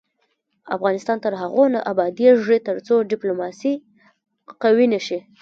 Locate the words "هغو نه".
1.41-1.79